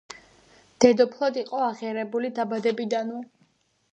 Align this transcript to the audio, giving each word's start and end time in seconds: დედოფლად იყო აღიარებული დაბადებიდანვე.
დედოფლად 0.85 1.37
იყო 1.41 1.59
აღიარებული 1.67 2.33
დაბადებიდანვე. 2.39 3.23